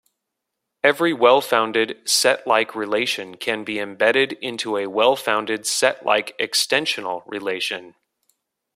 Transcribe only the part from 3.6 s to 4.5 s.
be embedded